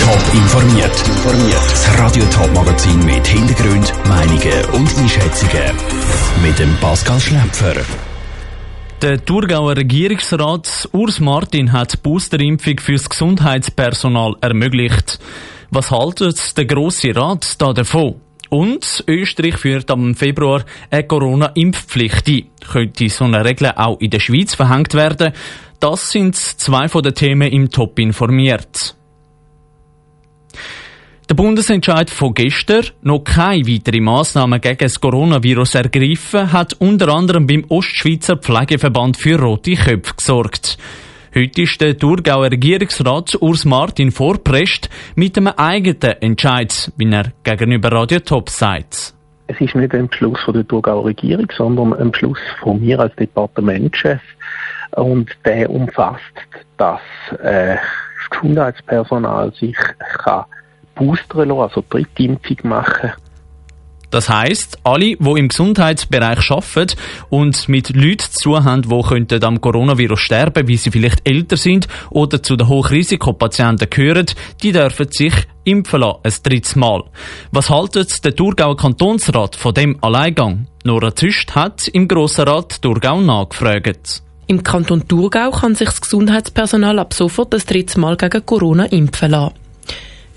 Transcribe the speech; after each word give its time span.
Top 0.00 0.34
informiert. 0.34 0.92
Das 1.70 1.98
Radio 1.98 2.24
Top 2.26 2.52
Magazin 2.54 3.04
mit 3.04 3.26
Hintergrund, 3.26 3.92
Meinungen 4.08 4.64
und 4.72 4.98
Einschätzungen 4.98 5.76
mit 6.42 6.58
dem 6.58 6.74
Pascal 6.76 7.20
Schläpfer. 7.20 7.74
Der 9.02 9.24
Thurgauer 9.24 9.76
Regierungsrat 9.76 10.88
Urs 10.92 11.20
Martin 11.20 11.72
hat 11.72 11.94
die 11.94 11.96
Boosterimpfung 11.98 12.78
fürs 12.80 13.08
Gesundheitspersonal 13.08 14.36
ermöglicht. 14.40 15.18
Was 15.70 15.90
haltet 15.90 16.56
der 16.56 16.66
Grosse 16.66 17.14
Rat 17.14 17.60
da 17.60 17.72
davon? 17.72 18.20
Und 18.48 19.04
Österreich 19.08 19.56
führt 19.56 19.90
am 19.90 20.14
Februar 20.14 20.64
eine 20.90 21.04
Corona-Impfpflicht 21.04 22.28
ein. 22.28 22.46
Könnte 22.72 23.08
so 23.08 23.24
eine 23.24 23.44
Regel 23.44 23.72
auch 23.76 24.00
in 24.00 24.10
der 24.10 24.20
Schweiz 24.20 24.54
verhängt 24.54 24.94
werden? 24.94 25.32
Das 25.80 26.10
sind 26.10 26.36
zwei 26.36 26.88
von 26.88 27.02
den 27.02 27.14
Themen 27.14 27.50
im 27.50 27.70
Top 27.70 27.98
informiert. 27.98 28.96
Der 31.36 31.42
Bundesentscheid 31.42 32.08
von 32.08 32.32
gestern, 32.32 32.86
noch 33.02 33.22
keine 33.22 33.66
weiteren 33.66 34.04
Massnahmen 34.04 34.58
gegen 34.58 34.78
das 34.78 34.98
Coronavirus 34.98 35.74
ergriffen, 35.74 36.50
hat 36.50 36.72
unter 36.78 37.12
anderem 37.12 37.46
beim 37.46 37.62
Ostschweizer 37.68 38.38
Pflegeverband 38.38 39.18
für 39.18 39.38
rote 39.38 39.74
Köpfe 39.74 40.14
gesorgt. 40.16 40.78
Heute 41.34 41.60
ist 41.60 41.78
der 41.82 41.98
Thurgauer 41.98 42.50
Regierungsrat 42.50 43.36
Urs 43.38 43.66
Martin 43.66 44.12
vorprescht 44.12 44.88
mit 45.14 45.36
einem 45.36 45.48
eigenen 45.48 46.22
Entscheid, 46.22 46.90
wie 46.96 47.12
er 47.12 47.32
gegenüber 47.44 47.92
Radio 47.92 48.20
Top 48.20 48.48
sagt. 48.48 49.12
Es 49.46 49.60
ist 49.60 49.74
nicht 49.74 49.94
ein 49.94 50.08
Beschluss 50.08 50.40
von 50.40 50.54
der 50.54 50.66
Thurgauer 50.66 51.04
Regierung, 51.04 51.52
sondern 51.54 51.92
ein 51.92 52.12
Beschluss 52.12 52.40
von 52.62 52.80
mir 52.80 52.98
als 52.98 53.14
Departementschef. 53.16 54.22
Und 54.92 55.28
der 55.44 55.68
umfasst, 55.68 56.22
dass 56.78 57.02
äh, 57.42 57.76
das 57.76 58.30
Gesundheitspersonal 58.30 59.52
sich 59.52 59.76
kann 60.24 60.46
boostern 60.96 61.48
lassen, 61.48 61.60
also 61.60 61.84
dritte 61.88 62.22
Impfung 62.22 62.56
machen 62.64 63.12
das 64.16 64.28
heißt, 64.30 64.78
alle, 64.84 65.16
die 65.16 65.38
im 65.38 65.48
Gesundheitsbereich 65.48 66.50
arbeiten 66.50 66.96
und 67.28 67.68
mit 67.68 67.94
Leuten 67.94 68.30
zu 68.30 68.62
haben, 68.64 68.82
die 68.82 69.42
am 69.42 69.60
Coronavirus 69.60 70.20
sterben, 70.20 70.68
wie 70.68 70.76
sie 70.76 70.90
vielleicht 70.90 71.28
älter 71.28 71.56
sind 71.56 71.88
oder 72.10 72.42
zu 72.42 72.56
den 72.56 72.68
Hochrisikopatienten 72.68 73.90
gehören, 73.90 74.26
die 74.62 74.72
dürfen 74.72 75.10
sich 75.10 75.34
impfen 75.64 76.00
lassen, 76.00 76.20
ein 76.22 76.32
drittes 76.42 76.76
Mal. 76.76 77.04
Was 77.50 77.68
haltet 77.68 78.24
der 78.24 78.34
Thurgauer 78.34 78.76
Kantonsrat 78.76 79.56
von 79.56 79.74
dem 79.74 80.02
Alleingang? 80.02 80.68
Nora 80.84 81.14
Züst 81.14 81.54
hat 81.54 81.88
im 81.88 82.08
Grossen 82.08 82.48
Rat 82.48 82.80
Thurgau 82.80 83.20
nachgefragt. 83.20 84.22
Im 84.46 84.62
Kanton 84.62 85.06
Thurgau 85.08 85.50
kann 85.50 85.74
sich 85.74 85.88
das 85.88 86.00
Gesundheitspersonal 86.00 87.00
ab 87.00 87.12
sofort 87.12 87.52
das 87.52 87.66
dritte 87.66 87.98
Mal 87.98 88.16
gegen 88.16 88.46
Corona 88.46 88.84
impfen 88.86 89.32
lassen. 89.32 89.65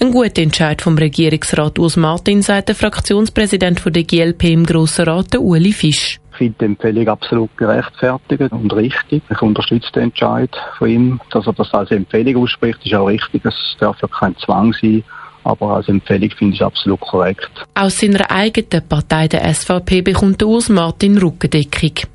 Ein 0.02 0.12
guter 0.12 0.42
Entscheid 0.42 0.82
vom 0.82 0.98
Regierungsrat 0.98 1.78
Urs 1.78 1.98
Martin, 1.98 2.42
sagt 2.42 2.70
der 2.70 2.76
Fraktionspräsident 2.76 3.82
der 3.86 4.04
GLP 4.04 4.46
im 4.46 4.66
Grossen 4.66 5.04
Rat, 5.04 5.38
Uli 5.38 5.74
Fisch. 5.74 6.22
Ich 6.32 6.38
finde 6.38 6.56
die 6.58 6.66
Empfehlung 6.66 7.10
absolut 7.10 7.58
gerechtfertigt 7.58 8.50
und 8.54 8.74
richtig. 8.74 9.22
Ich 9.30 9.42
unterstütze 9.42 9.92
den 9.92 10.04
Entscheid 10.04 10.50
von 10.78 10.90
ihm, 10.90 11.20
dass 11.32 11.46
er 11.46 11.52
das 11.52 11.74
als 11.74 11.92
Empfehlung 11.92 12.44
ausspricht, 12.44 12.80
ist 12.86 12.94
auch 12.94 13.08
richtig. 13.08 13.44
Es 13.44 13.54
darf 13.78 14.02
ja 14.02 14.08
kein 14.08 14.38
Zwang 14.38 14.74
sein. 14.82 15.04
Aber 15.44 15.76
als 15.76 15.90
Empfehlung 15.90 16.30
finde 16.32 16.54
ich 16.54 16.62
es 16.62 16.66
absolut 16.66 17.02
korrekt. 17.02 17.50
Aus 17.74 18.00
seiner 18.00 18.32
eigenen 18.32 18.88
Partei, 18.88 19.28
der 19.28 19.54
SVP, 19.54 20.02
bekommt 20.02 20.42
Urs 20.42 20.70
Martin 20.70 21.18
Rückendeckung. 21.18 22.10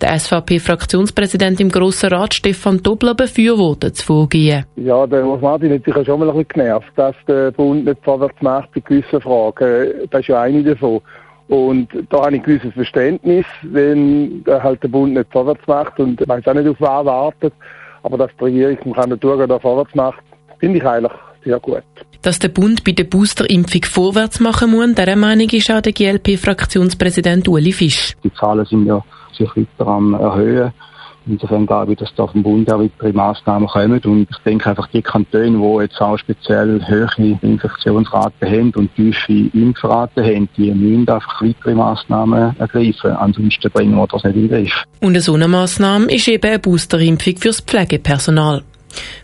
Der 0.00 0.18
SVP-Fraktionspräsident 0.18 1.60
im 1.60 1.68
Grossen 1.68 2.08
Rat, 2.08 2.32
Stefan 2.32 2.82
Dobler, 2.82 3.14
befürwortet 3.14 3.96
das 3.96 4.02
Vorgehen. 4.02 4.64
Ja, 4.76 5.06
der 5.06 5.26
Urs 5.26 5.42
Martin 5.42 5.74
hat 5.74 5.84
sich 5.84 5.94
ja 5.94 6.02
schon 6.02 6.20
mal 6.20 6.30
ein 6.30 6.36
bisschen 6.36 6.48
genervt, 6.48 6.90
dass 6.96 7.14
der 7.28 7.50
Bund 7.50 7.84
nicht 7.84 8.02
vorwärts 8.02 8.40
macht 8.40 8.72
bei 8.72 8.80
gewissen 8.80 9.20
Fragen. 9.20 10.08
Das 10.10 10.22
ist 10.22 10.28
ja 10.28 10.40
eine 10.40 10.62
davon. 10.62 11.02
Und 11.48 11.88
da 12.08 12.24
habe 12.24 12.36
ich 12.36 12.40
ein 12.40 12.44
gewisses 12.44 12.72
Verständnis, 12.72 13.44
wenn 13.62 14.42
halt 14.46 14.82
der 14.82 14.88
Bund 14.88 15.12
nicht 15.12 15.30
vorwärts 15.30 15.66
macht 15.66 16.00
und 16.00 16.26
man 16.26 16.42
auch 16.46 16.54
nicht 16.54 16.68
auf 16.68 16.80
was 16.80 17.04
wartet. 17.04 17.52
Aber 18.02 18.16
dass 18.16 18.30
die 18.38 18.44
Regierung 18.44 18.78
im 18.82 18.92
Kandidatur 18.94 19.46
da 19.46 19.58
vorwärts 19.58 19.94
macht, 19.94 20.22
finde 20.60 20.78
ich 20.78 20.86
eigentlich 20.86 21.12
sehr 21.44 21.60
gut. 21.60 21.82
Dass 22.22 22.38
der 22.38 22.48
Bund 22.48 22.84
bei 22.84 22.92
der 22.92 23.04
Boosterimpfung 23.04 23.82
vorwärts 23.84 24.40
machen 24.40 24.70
muss, 24.70 24.94
dieser 24.94 25.16
Meinung 25.16 25.48
ist 25.50 25.70
auch 25.70 25.82
der 25.82 25.92
GLP-Fraktionspräsident 25.92 27.48
Uli 27.48 27.72
Fisch. 27.72 28.16
Die 28.24 28.32
Zahlen 28.32 28.64
sind 28.64 28.86
ja 28.86 29.04
sich 29.34 29.48
weiter 29.56 29.86
am 29.86 30.14
erhöhen. 30.14 30.72
Insofern 31.26 31.66
glaube 31.66 31.92
ich, 31.92 31.98
dass 31.98 32.14
da 32.14 32.26
vom 32.26 32.42
Bund 32.42 32.72
auch 32.72 32.80
weitere 32.80 33.12
Massnahmen 33.12 33.68
kommen. 33.68 34.00
Und 34.04 34.28
ich 34.30 34.38
denke 34.44 34.70
einfach, 34.70 34.88
die 34.88 35.02
Kantone, 35.02 35.58
die 35.58 35.82
jetzt 35.82 36.00
auch 36.00 36.16
speziell 36.16 36.80
hohe 36.88 37.38
Infektionsraten 37.42 38.48
haben 38.48 38.72
und 38.74 38.94
tiefe 38.96 39.50
Impfraten 39.52 40.24
haben, 40.24 40.48
die 40.56 40.72
müssen 40.72 41.08
einfach 41.08 41.42
weitere 41.42 41.74
Massnahmen 41.74 42.56
ergreifen. 42.58 43.12
Ansonsten 43.12 43.70
bringen 43.70 43.96
wir 43.96 44.06
das 44.06 44.24
nicht 44.24 44.36
in 44.36 44.48
den 44.48 44.50
Griff. 44.50 44.84
Und 45.00 45.10
eine 45.10 45.20
so 45.20 45.36
Massnahme 45.36 46.06
ist 46.06 46.26
eben 46.26 46.48
eine 46.48 46.58
Boosterimpfung 46.58 47.36
fürs 47.36 47.60
Pflegepersonal. 47.60 48.62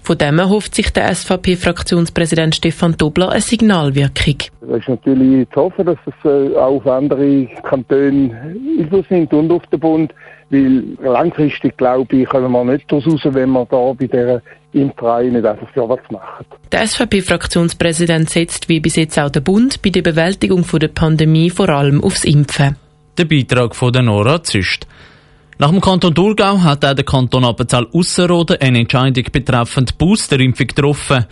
Von 0.03 0.19
dem 0.19 0.39
erhofft 0.39 0.75
sich 0.75 0.93
der 0.93 1.15
SVP-Fraktionspräsident 1.15 2.55
Stefan 2.55 2.97
Dobler 2.97 3.31
eine 3.31 3.41
Signalwirkung. 3.41 4.37
Es 4.69 4.79
ist 4.79 4.89
natürlich 4.89 5.49
zu 5.51 5.61
hoffen, 5.63 5.87
dass 5.87 5.99
es 6.07 6.15
äh, 6.25 6.57
auch 6.57 6.77
auf 6.77 6.87
andere 6.87 7.47
Kantone 7.63 8.55
Einfluss 8.79 9.07
nimmt 9.11 9.33
und 9.33 9.51
auf 9.51 9.67
den 9.67 9.81
Bund, 9.81 10.15
weil 10.51 10.83
langfristig, 11.03 11.77
glaube 11.77 12.17
ich, 12.17 12.29
können 12.29 12.51
wir 12.53 12.65
nicht 12.65 12.91
daraus 12.91 13.07
raus, 13.07 13.21
wenn 13.25 13.51
wir 13.51 13.67
da 13.67 13.93
bei 13.93 14.07
dieser 14.07 14.43
Impfreihe 14.73 15.31
nicht 15.31 15.45
einfach 15.45 15.69
vorwärts 15.71 16.11
machen. 16.11 16.47
Der 16.71 16.87
SVP-Fraktionspräsident 16.87 18.31
setzt 18.31 18.69
wie 18.69 18.81
bis 18.81 18.97
jetzt 18.97 19.19
auch 19.19 19.31
der 19.31 19.41
Bund 19.41 19.83
bei 19.83 19.91
der 19.91 20.03
Bewältigung 20.03 20.65
der 20.81 20.89
Pandemie 20.89 21.51
vor 21.51 21.69
allem 21.69 22.03
aufs 22.03 22.25
Impfen. 22.25 22.77
Der 23.19 23.25
Beitrag 23.25 23.75
von 23.75 23.93
der 23.93 24.03
Nora 24.03 24.43
Züst. 24.43 24.87
Nach 25.59 25.71
dem 25.71 25.81
Kanton 25.81 26.15
Thurgau 26.15 26.61
hat 26.61 26.85
auch 26.85 26.93
der 26.93 27.05
Kanton 27.05 27.45
Appenzell-Ausserrhoden 27.45 28.59
eine 28.61 28.81
Entscheidung 28.81 29.25
betreffend 29.33 29.97
Boosterimpfung 29.97 30.67
getroffen. 30.67 31.25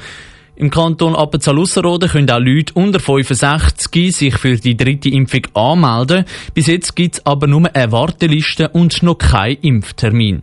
Im 0.57 0.71
Kanton 0.71 1.15
Appenzell-Ausserrhoden 1.15 2.09
können 2.09 2.31
auch 2.31 2.39
Leute 2.39 2.73
unter 2.73 3.01
65 3.01 4.17
sich 4.17 4.35
für 4.39 4.57
die 4.57 4.79
dritte 4.79 5.11
Impfung 5.11 5.43
anmelden. 5.53 6.25
Bis 6.55 6.69
jetzt 6.69 6.97
gibt 6.97 7.17
es 7.17 7.27
aber 7.27 7.47
nur 7.47 7.69
eine 7.77 7.93
Warteliste 7.93 8.71
und 8.71 9.03
noch 9.03 9.19
keinen 9.19 9.59
Impftermin. 9.61 10.43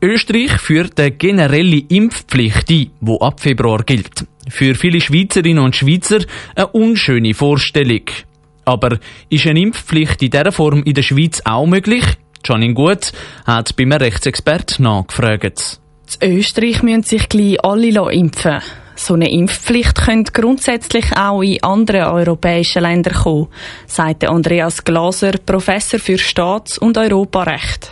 Österreich 0.00 0.52
führt 0.58 0.98
eine 0.98 1.10
generelle 1.10 1.82
Impfpflicht 1.88 2.70
ein, 2.70 2.90
die 3.00 3.20
ab 3.20 3.40
Februar 3.40 3.82
gilt. 3.82 4.26
Für 4.48 4.74
viele 4.74 5.02
Schweizerinnen 5.02 5.62
und 5.62 5.76
Schweizer 5.76 6.20
eine 6.54 6.68
unschöne 6.68 7.34
Vorstellung. 7.34 8.04
Aber 8.66 8.98
ist 9.30 9.46
eine 9.46 9.60
Impfpflicht 9.60 10.22
in 10.22 10.30
dieser 10.30 10.52
Form 10.52 10.82
in 10.82 10.92
der 10.92 11.02
Schweiz 11.02 11.40
auch 11.44 11.66
möglich? 11.66 12.04
Janine 12.44 12.74
Gut 12.74 13.12
hat 13.46 13.74
bei 13.76 13.84
einem 13.84 13.92
Rechtsexpert 13.92 14.78
nachgefragt. 14.78 15.80
In 16.20 16.38
Österreich 16.38 16.82
müssen 16.82 17.02
sich 17.02 17.28
gleich 17.28 17.64
alle 17.64 18.12
impfen 18.12 18.60
so 18.98 19.14
eine 19.14 19.30
Impfpflicht 19.30 19.94
könnte 19.94 20.32
grundsätzlich 20.32 21.04
auch 21.16 21.42
in 21.42 21.62
anderen 21.62 22.04
europäischen 22.04 22.82
Ländern 22.82 23.14
kommen, 23.14 23.48
sagt 23.86 24.24
Andreas 24.24 24.82
Glaser, 24.84 25.32
Professor 25.44 26.00
für 26.00 26.18
Staats- 26.18 26.78
und 26.78 26.96
Europarecht. 26.96 27.90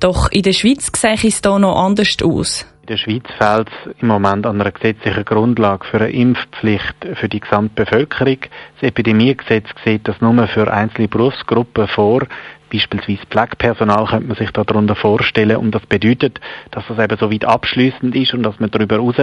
Doch 0.00 0.30
in 0.30 0.42
der 0.42 0.54
Schweiz 0.54 0.90
sehe 0.96 1.12
es 1.12 1.40
hier 1.42 1.58
noch 1.58 1.76
anders 1.76 2.16
aus 2.22 2.64
der 2.88 2.96
Schweiz 2.96 3.24
fehlt 3.38 3.68
es 3.68 3.92
im 4.00 4.08
Moment 4.08 4.46
an 4.46 4.60
einer 4.60 4.72
gesetzlichen 4.72 5.24
Grundlage 5.24 5.86
für 5.86 5.98
eine 5.98 6.10
Impfpflicht 6.10 6.96
für 7.14 7.28
die 7.28 7.40
gesamte 7.40 7.84
Bevölkerung. 7.84 8.38
Das 8.80 8.88
Epidemiegesetz 8.88 9.66
sieht 9.84 10.08
das 10.08 10.20
nur 10.20 10.46
für 10.48 10.72
einzelne 10.72 11.08
Berufsgruppen 11.08 11.86
vor, 11.88 12.26
Beispielsweise 12.70 13.26
Pflegepersonal 13.28 14.06
könnte 14.06 14.26
man 14.28 14.36
sich 14.36 14.50
darunter 14.52 14.94
vorstellen 14.94 15.56
und 15.56 15.74
das 15.74 15.84
bedeutet, 15.86 16.40
dass 16.70 16.84
das 16.88 16.98
eben 16.98 17.18
so 17.18 17.32
weit 17.32 17.44
abschließend 17.44 18.14
ist 18.14 18.32
und 18.32 18.44
dass 18.44 18.60
man 18.60 18.70
darüber 18.70 18.96
hinaus 18.96 19.16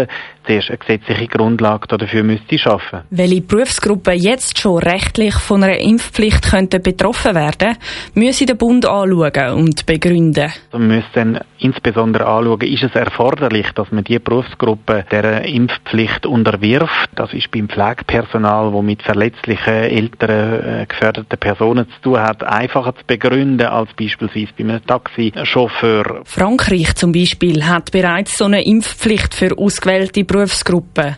zuerst 0.46 0.70
eine 0.70 0.78
gesetzliche 0.78 1.28
Grundlage 1.28 1.88
dafür 1.88 2.24
müsste 2.24 2.60
schaffen. 2.60 3.02
Welche 3.10 3.42
Berufsgruppen 3.42 4.18
jetzt 4.18 4.60
schon 4.60 4.80
rechtlich 4.80 5.36
von 5.36 5.64
einer 5.64 5.80
Impfpflicht 5.80 6.50
könnten 6.52 6.82
betroffen 6.82 7.36
werden, 7.36 7.78
müsse 8.16 8.46
der 8.46 8.56
Bund 8.56 8.86
anschauen 8.86 9.54
und 9.54 9.86
begründen. 9.86 10.52
Man 10.74 10.88
müsste 10.88 11.12
dann 11.14 11.40
insbesondere 11.60 12.26
anschauen, 12.26 12.62
ist 12.62 12.84
es 12.84 12.96
erforderlich, 12.96 13.68
dass 13.76 13.92
man 13.92 14.04
die 14.04 14.20
Berufsgruppe 14.20 15.06
der 15.10 15.46
Impfpflicht 15.46 16.26
unterwirft. 16.26 17.10
Das 17.16 17.34
ist 17.34 17.50
beim 17.52 17.70
Pflegepersonal, 17.70 18.74
wo 18.74 18.82
mit 18.82 19.02
verletzlichen, 19.04 19.74
älteren, 19.74 20.82
äh, 20.82 20.86
geförderten 20.86 21.40
Personen 21.40 21.88
zu 21.90 22.02
tun 22.02 22.20
hat, 22.20 22.44
einfacher 22.44 22.94
zu 22.96 23.04
begründen 23.08 23.37
Gründen 23.38 23.68
als 23.68 23.94
beispielsweise 23.94 24.52
bei 24.58 24.64
einem 24.64 24.84
Taxichauffeur. 24.84 26.22
Frankreich 26.26 26.96
zum 26.96 27.12
Beispiel 27.12 27.64
hat 27.66 27.92
bereits 27.92 28.36
so 28.36 28.46
eine 28.46 28.66
Impfpflicht 28.66 29.36
für 29.36 29.56
ausgewählte 29.56 30.24
Berufsgruppen. 30.24 31.18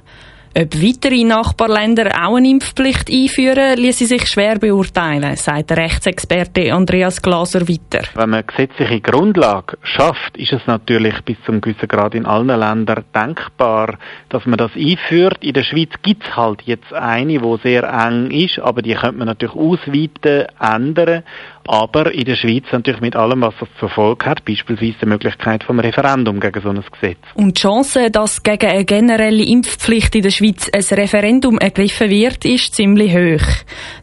Ob 0.57 0.75
weitere 0.81 1.24
Nachbarländer 1.24 2.10
auch 2.25 2.36
eine 2.36 2.50
Impfpflicht 2.50 3.10
einführen, 3.10 3.77
ließe 3.77 4.07
sich 4.07 4.27
schwer 4.27 4.57
beurteilen, 4.57 5.36
sagt 5.36 5.69
der 5.69 5.77
Rechtsexperte 5.77 6.74
Andreas 6.74 7.21
Glaser 7.21 7.62
weiter. 7.62 8.01
Wenn 8.16 8.31
man 8.31 8.45
gesetzliche 8.45 9.00
Grundlage 9.00 9.77
schafft, 9.83 10.36
ist 10.38 10.51
es 10.51 10.66
natürlich 10.66 11.21
bis 11.21 11.38
zum 11.45 11.62
gewissen 11.62 11.88
Grad 11.88 12.16
in 12.16 12.25
allen 12.25 12.48
Ländern 12.48 13.06
denkbar, 13.16 14.00
dass 14.30 14.45
man 14.48 14.57
das 14.57 14.71
einführt. 14.75 15.38
In 15.44 15.54
der 15.54 15.63
Schweiz 15.63 15.92
gibt 16.01 16.24
es 16.24 16.36
halt 16.36 16.63
jetzt 16.63 16.92
eine, 16.94 17.39
die 17.39 17.57
sehr 17.62 17.83
eng 17.83 18.31
ist, 18.31 18.60
aber 18.60 18.81
die 18.81 18.95
könnte 18.95 19.18
man 19.18 19.27
natürlich 19.27 19.56
ausweiten, 19.56 20.48
ändern. 20.60 21.24
Aber 21.71 22.12
in 22.16 22.25
der 22.25 22.36
Schweiz 22.36 22.63
natürlich 22.71 23.00
mit 23.00 23.16
allem, 23.16 23.42
was 23.42 23.54
das 23.60 23.69
zur 23.80 23.89
Folge 23.89 24.25
hat, 24.25 24.44
beispielsweise 24.44 24.95
die 25.04 25.06
Möglichkeit 25.06 25.63
vom 25.63 25.80
Referendum 25.80 26.39
gegen 26.39 26.60
so 26.63 26.69
ein 26.69 26.83
Gesetz. 26.92 27.19
Und 27.36 27.60
die 27.60 27.62
Chance, 27.62 28.10
dass 28.10 28.42
gegen 28.42 28.66
eine 28.66 28.86
generelle 28.86 29.44
Impfpflicht 29.44 30.16
in 30.16 30.24
der 30.24 30.31
Schweiz 30.31 30.68
ein 30.74 30.98
Referendum 30.98 31.60
ergriffen 31.60 32.10
wird, 32.10 32.44
ist 32.44 32.74
ziemlich 32.74 33.13
hoch. 33.13 33.48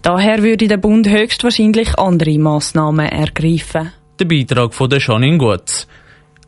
Daher 0.00 0.44
würde 0.44 0.68
der 0.68 0.76
Bund 0.76 1.08
höchstwahrscheinlich 1.08 1.98
andere 1.98 2.38
Massnahmen 2.38 3.08
ergreifen. 3.08 3.92
Der 4.20 4.26
Beitrag 4.26 4.72
von 4.72 4.88
der 4.88 5.00
Janine 5.00 5.38
Gutz. 5.38 5.88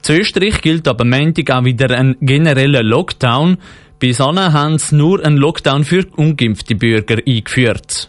Zu 0.02 0.12
Österreich 0.12 0.60
gilt 0.60 0.86
aber 0.86 1.04
Montag 1.04 1.50
auch 1.50 1.64
wieder 1.64 1.98
ein 1.98 2.14
genereller 2.20 2.84
Lockdown. 2.84 3.58
Bis 3.98 4.20
anhin 4.20 4.52
haben 4.52 4.78
sie 4.78 4.94
nur 4.94 5.24
einen 5.24 5.36
Lockdown 5.36 5.82
für 5.82 6.06
ungeimpfte 6.14 6.76
Bürger 6.76 7.16
eingeführt. 7.26 8.08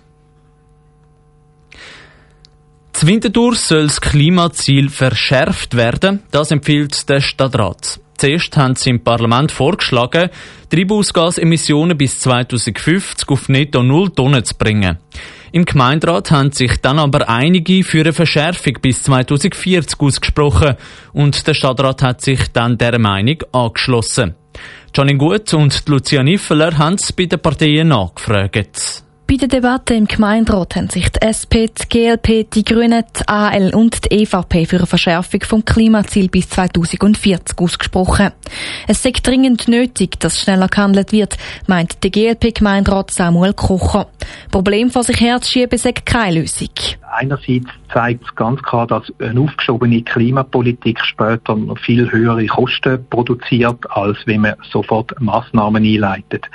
Zu 2.99 3.07
Winterthur 3.07 3.55
soll 3.55 3.83
das 3.83 4.01
Klimaziel 4.01 4.89
verschärft 4.89 5.77
werden. 5.77 6.19
Das 6.31 6.51
empfiehlt 6.51 7.07
der 7.07 7.21
Stadtrat. 7.21 7.97
Zuerst 8.17 8.57
haben 8.57 8.75
sie 8.75 8.89
im 8.89 9.01
Parlament 9.01 9.53
vorgeschlagen, 9.53 10.29
Treibhausgasemissionen 10.69 11.97
bis 11.97 12.19
2050 12.19 13.29
auf 13.29 13.47
netto 13.47 13.83
null 13.83 14.09
Tonnen 14.09 14.43
zu 14.43 14.53
bringen. 14.53 14.97
Im 15.53 15.63
Gemeinderat 15.63 16.29
haben 16.31 16.51
sich 16.51 16.75
dann 16.81 16.99
aber 16.99 17.29
einige 17.29 17.85
für 17.85 18.01
eine 18.01 18.11
Verschärfung 18.11 18.73
bis 18.81 19.03
2040 19.03 19.97
ausgesprochen 19.97 20.75
und 21.13 21.47
der 21.47 21.53
Stadtrat 21.53 22.01
hat 22.01 22.19
sich 22.19 22.51
dann 22.51 22.77
der 22.77 22.99
Meinung 22.99 23.37
angeschlossen. 23.53 24.35
Johnny 24.93 25.15
Gut 25.15 25.53
und 25.53 25.87
Lucia 25.87 26.21
Niffeler 26.21 26.77
haben 26.77 26.95
es 26.95 27.13
bei 27.13 27.27
den 27.27 27.39
Parteien 27.39 27.87
nachgefragt. 27.87 29.05
Bei 29.29 29.35
der 29.35 29.47
Debatte 29.47 29.93
im 29.93 30.07
Gemeinderat 30.07 30.75
haben 30.75 30.89
sich 30.89 31.07
die 31.09 31.21
SP, 31.21 31.69
die 31.69 31.87
GLP, 31.87 32.49
die 32.51 32.63
Grünen, 32.63 33.03
die 33.15 33.27
AL 33.27 33.75
und 33.75 34.05
die 34.05 34.23
EVP 34.23 34.65
für 34.65 34.77
eine 34.77 34.87
Verschärfung 34.87 35.41
vom 35.43 35.63
Klimaziel 35.63 36.29
bis 36.29 36.49
2040 36.49 37.59
ausgesprochen. 37.59 38.31
Es 38.87 39.03
sei 39.03 39.11
dringend 39.11 39.67
nötig, 39.67 40.19
dass 40.19 40.41
schneller 40.41 40.67
gehandelt 40.67 41.11
wird, 41.11 41.37
meint 41.67 42.03
der 42.03 42.09
GLP-Gemeinderat 42.09 43.11
Samuel 43.11 43.53
Kocher. 43.53 44.07
Problem 44.49 44.89
vor 44.89 45.03
sich 45.03 45.21
herzuschieben 45.21 45.77
sei 45.77 45.91
keine 45.91 46.39
Lösung. 46.39 46.69
Einerseits 47.11 47.67
zeigt 47.91 48.23
es 48.23 48.35
ganz 48.35 48.61
klar, 48.61 48.87
dass 48.87 49.11
eine 49.19 49.41
aufgeschobene 49.41 50.01
Klimapolitik 50.03 50.99
später 51.03 51.57
viel 51.81 52.11
höhere 52.11 52.45
Kosten 52.45 53.05
produziert, 53.09 53.89
als 53.89 54.17
wenn 54.25 54.41
man 54.41 54.55
sofort 54.71 55.19
Massnahmen 55.19 55.83
einleitet. 55.83 56.45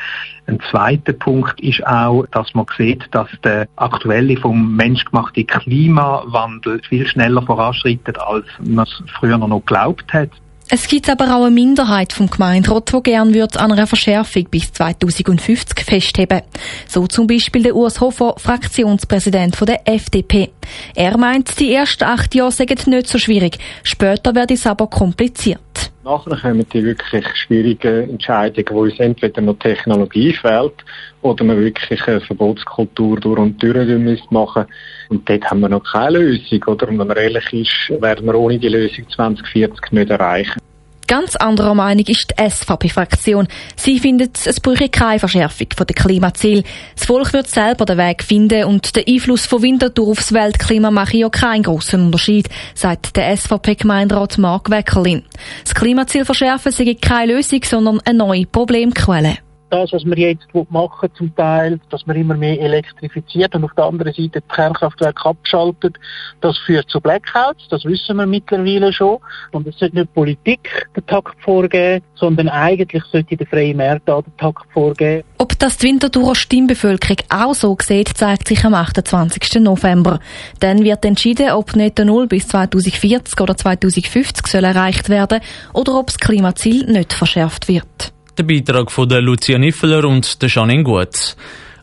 Ein 0.47 0.61
zweiter 0.71 1.13
Punkt 1.13 1.61
ist 1.61 1.87
auch, 1.87 2.27
dass 2.31 2.55
man 2.55 2.67
sieht, 2.77 3.07
dass 3.13 3.29
der 3.43 3.67
aktuelle 3.77 4.37
vom 4.37 4.77
menschgemachte 4.77 5.45
Klimawandel 5.45 6.81
viel 6.89 7.07
schneller 7.07 7.43
voranschreitet, 7.43 8.19
als 8.21 8.47
man 8.61 8.85
es 8.85 9.03
früher 9.19 9.39
noch 9.39 9.61
geglaubt 9.61 10.13
hat. 10.13 10.31
Es 10.71 10.89
gibt 10.89 11.11
aber 11.11 11.37
auch 11.37 11.45
eine 11.45 11.51
Minderheit 11.51 12.13
vom 12.15 12.29
Gemeinderat, 12.29 12.91
die 12.91 13.03
gern 13.03 13.35
wird 13.35 13.59
an 13.59 13.73
einer 13.73 13.87
Verschärfung 13.87 14.45
bis 14.51 14.73
2050 14.73 15.85
festheben. 15.85 16.41
So 16.89 17.07
zum 17.07 17.27
Beispiel 17.27 17.63
der 17.63 17.77
Urs 17.77 18.01
Hofer, 18.01 18.35
Fraktionspräsident 18.39 19.57
der 19.69 19.87
FDP. 19.87 20.51
Er 20.95 21.19
meint, 21.19 21.61
die 21.61 21.73
ersten 21.73 22.05
acht 22.05 22.35
Jahre 22.35 22.51
seien 22.51 22.79
nicht 22.87 23.09
so 23.09 23.19
schwierig, 23.19 23.59
später 23.83 24.35
werde 24.35 24.55
es 24.55 24.67
aber 24.67 24.87
kompliziert. 24.87 25.61
Nachher 26.03 26.37
kommen 26.37 26.67
die 26.73 26.85
wirklich 26.85 27.27
schwierigen 27.35 28.11
Entscheidungen, 28.11 28.69
wo 28.71 28.83
uns 28.83 28.99
entweder 28.99 29.41
noch 29.43 29.59
Technologie 29.59 30.33
fehlt 30.33 30.85
oder 31.25 31.43
man 31.43 31.59
wirklich 31.59 32.07
eine 32.07 32.21
Verbotskultur 32.21 33.19
durch 33.19 33.39
und 33.39 33.63
durch 33.63 34.31
machen 34.31 34.67
Und 35.09 35.29
dort 35.29 35.45
haben 35.51 35.61
wir 35.61 35.71
noch 35.71 35.83
keine 35.91 36.19
Lösung. 36.19 36.63
Oder? 36.67 36.89
Und 36.89 36.99
wenn 36.99 37.07
man 37.07 37.17
ehrlich 37.17 37.53
ist, 37.53 38.03
werden 38.03 38.27
wir 38.27 38.35
ohne 38.35 38.59
die 38.59 38.69
Lösung 38.69 39.09
2040 39.09 39.93
nicht 39.93 40.11
erreichen. 40.11 40.61
Ganz 41.07 41.37
anderer 41.37 41.75
Meinung 41.75 42.05
ist 42.07 42.31
die 42.31 42.51
SVP-Fraktion. 42.51 43.47
Sie 43.77 44.01
findet, 44.01 44.47
es 44.47 44.61
bräuchte 44.61 44.89
keine 44.89 45.19
Verschärfung 45.19 45.69
der 45.79 45.95
Klimaziele. 45.95 46.63
Das 46.97 47.07
Volk 47.07 47.33
wird 47.35 47.47
selber 47.47 47.85
den 47.85 47.99
Weg 47.99 48.23
finden 48.23 48.65
und 48.65 48.97
der 48.97 49.05
Einfluss 49.07 49.45
von 49.45 49.63
Winterthur 49.63 50.09
aufs 50.09 50.33
Weltklima 50.33 50.91
mache 50.91 51.19
ja 51.19 51.29
keinen 51.29 51.63
grossen 51.63 52.07
Unterschied, 52.07 52.49
sagt 52.75 53.17
der 53.17 53.37
SVP-Gemeinderat 53.37 54.39
Mark 54.39 54.71
Weckerlin. 54.71 55.25
Das 55.63 55.75
Klimaziel 55.75 56.25
verschärfen 56.25 56.73
sei 56.73 56.97
keine 57.01 57.35
Lösung, 57.35 57.61
sondern 57.65 58.01
eine 58.07 58.19
neue 58.19 58.47
Problemquelle 58.47 59.44
das, 59.75 59.93
was 59.93 60.05
wir 60.05 60.17
jetzt 60.17 60.47
machen 60.71 61.09
zum 61.15 61.35
Teil, 61.35 61.81
dass 61.91 62.07
man 62.07 62.17
immer 62.17 62.35
mehr 62.35 62.61
elektrifiziert 62.61 63.55
und 63.55 63.65
auf 63.65 63.75
der 63.75 63.85
anderen 63.85 64.13
Seite 64.13 64.41
die 64.41 64.55
Kernkraftwerke 64.55 65.25
abschaltet, 65.27 65.97
das 66.41 66.57
führt 66.59 66.89
zu 66.89 67.01
Blackouts, 67.01 67.67
das 67.71 67.85
wissen 67.85 68.17
wir 68.17 68.27
mittlerweile 68.27 68.93
schon. 68.93 69.19
Und 69.51 69.67
es 69.67 69.77
sollte 69.79 69.97
nicht 69.97 70.15
Politik 70.15 70.89
den 70.97 71.05
Takt 71.07 71.37
vorgeben, 71.43 72.05
sondern 72.15 72.49
eigentlich 72.49 73.03
sollte 73.11 73.37
der 73.37 73.47
freie 73.47 73.75
Markt 73.75 74.09
da 74.09 74.23
den 74.23 74.37
Takt 74.37 74.65
vorgeben. 74.73 75.25
Ob 75.39 75.59
das 75.59 75.79
die 75.79 75.89
Winterthurer 75.89 76.37
Stimmbevölkerung 76.37 77.17
auch 77.29 77.55
so 77.55 77.77
sieht, 77.83 78.17
zeigt 78.17 78.47
sich 78.47 78.65
am 78.65 78.75
28. 78.75 79.61
November. 79.61 80.21
Dann 80.61 80.85
wird 80.85 81.05
entschieden, 81.05 81.51
ob 81.51 81.75
Netto 81.75 82.05
Null 82.05 82.29
bis 82.29 82.47
2040 82.47 83.41
oder 83.41 83.57
2050 83.57 84.47
soll 84.47 84.65
erreicht 84.65 85.09
werden 85.09 85.41
oder 85.73 85.99
ob 85.99 86.07
das 86.07 86.19
Klimaziel 86.19 86.87
nicht 86.87 87.13
verschärft 87.13 87.67
wird. 87.67 88.14
Der 88.37 88.43
Beitrag 88.43 88.91
von 88.91 89.09
der 89.09 89.21
Lucia 89.21 89.59
Niffeler 89.59 90.05
und 90.05 90.43
der 90.43 90.49
Janine 90.49 90.83
Gutz. 90.83 91.37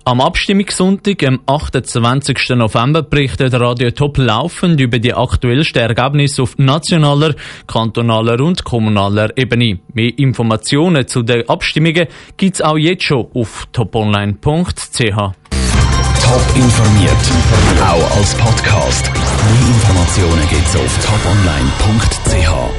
Am 0.03 0.19
Abstimmungssonntag, 0.19 1.23
am 1.23 1.39
28. 1.45 2.35
November, 2.55 3.03
berichtet 3.03 3.53
Radio 3.53 3.91
Top 3.91 4.17
laufend 4.17 4.81
über 4.81 4.99
die 4.99 5.13
aktuellsten 5.13 5.83
Ergebnisse 5.83 6.41
auf 6.41 6.57
nationaler, 6.57 7.35
kantonaler 7.67 8.41
und 8.41 8.63
kommunaler 8.63 9.29
Ebene. 9.37 9.79
Mehr 9.93 10.17
Informationen 10.17 11.07
zu 11.07 11.21
den 11.21 11.47
Abstimmungen 11.47 12.07
gibt's 12.35 12.61
auch 12.61 12.77
jetzt 12.77 13.03
schon 13.03 13.27
auf 13.33 13.67
toponline.ch. 13.71 14.41
Top 15.01 15.35
informiert, 16.55 17.31
auch 17.81 18.17
als 18.17 18.35
Podcast. 18.35 19.11
Mehr 19.13 19.67
Informationen 19.67 20.49
gibt's 20.49 20.75
auf 20.75 21.05
toponline.ch. 21.05 22.71